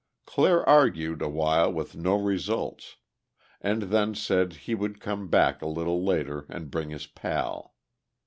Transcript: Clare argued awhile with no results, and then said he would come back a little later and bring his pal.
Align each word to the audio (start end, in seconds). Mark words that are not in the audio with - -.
Clare 0.25 0.67
argued 0.67 1.21
awhile 1.21 1.71
with 1.71 1.95
no 1.95 2.15
results, 2.19 2.95
and 3.61 3.83
then 3.83 4.15
said 4.15 4.53
he 4.53 4.73
would 4.73 4.99
come 4.99 5.27
back 5.27 5.61
a 5.61 5.67
little 5.67 6.03
later 6.03 6.47
and 6.49 6.71
bring 6.71 6.89
his 6.89 7.05
pal. 7.05 7.75